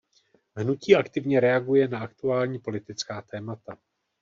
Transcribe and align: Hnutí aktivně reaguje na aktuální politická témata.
Hnutí 0.55 0.95
aktivně 0.95 1.39
reaguje 1.39 1.87
na 1.87 1.99
aktuální 1.99 2.59
politická 2.59 3.21
témata. 3.21 3.77